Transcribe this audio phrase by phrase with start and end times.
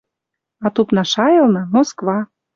[0.65, 2.19] А тупна шайылны— Москва.